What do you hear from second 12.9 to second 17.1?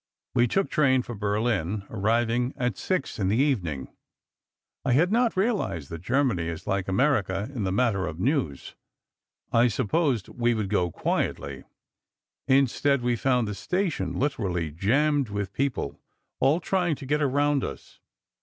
we found the station literally jammed with people, all trying to